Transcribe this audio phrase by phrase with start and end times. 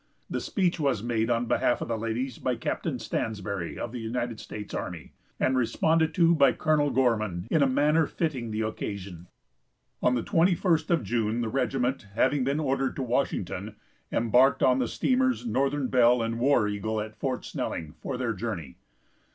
[0.31, 4.39] The speech was made on behalf of the ladies by Captain Stansbury of the United
[4.39, 9.27] States army, and responded to by Colonel Gorman in a manner fitting the occasion.
[10.01, 13.75] On the 21st of June the regiment, having been ordered to Washington,
[14.11, 18.77] embarked on the steamers, Northern Belle and War Eagle, at Fort Snelling, for their journey.